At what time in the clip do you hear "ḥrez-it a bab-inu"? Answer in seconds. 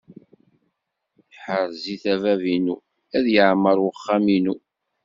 1.43-2.75